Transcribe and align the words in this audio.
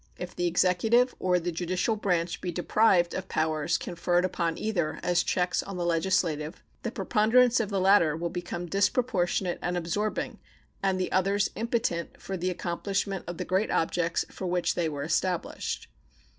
If 0.17 0.35
the 0.35 0.47
executive 0.47 1.13
or 1.19 1.39
the 1.39 1.51
judicial 1.51 1.95
branch 1.95 2.41
be 2.41 2.51
deprived 2.51 3.13
of 3.13 3.27
powers 3.29 3.77
conferred 3.77 4.25
upon 4.25 4.57
either 4.57 4.99
as 5.03 5.21
checks 5.21 5.61
on 5.61 5.77
the 5.77 5.85
legislative, 5.85 6.63
the 6.81 6.89
preponderance 6.89 7.59
of 7.59 7.69
the 7.69 7.79
latter 7.79 8.17
will 8.17 8.31
become 8.31 8.65
disproportionate 8.65 9.59
and 9.61 9.77
absorbing 9.77 10.39
and 10.81 10.99
the 10.99 11.11
others 11.11 11.51
impotent 11.53 12.19
for 12.19 12.35
the 12.35 12.49
accomplishment 12.49 13.25
of 13.27 13.37
the 13.37 13.45
great 13.45 13.69
objects 13.69 14.25
for 14.31 14.47
which 14.47 14.73
they 14.73 14.89
were 14.89 15.03
established. 15.03 15.87